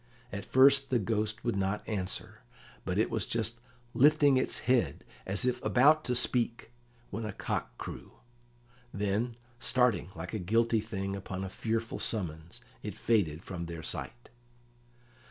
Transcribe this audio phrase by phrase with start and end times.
[0.31, 2.41] At first the Ghost would not answer,
[2.85, 3.59] but it was just
[3.93, 6.71] lifting its head as if about to speak,
[7.11, 8.13] when a cock crew;
[8.91, 14.31] then, starting like a guilty thing upon a fearful summons, it faded from their sight.